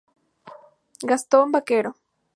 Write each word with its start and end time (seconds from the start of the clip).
Gastón 1.09 1.47
Baquero. 1.53 1.91